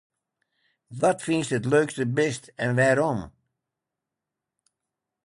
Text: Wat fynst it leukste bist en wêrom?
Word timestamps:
Wat 0.99 1.19
fynst 1.25 1.55
it 1.57 1.69
leukste 1.71 2.05
bist 2.17 2.43
en 2.63 2.71
wêrom? 2.77 3.19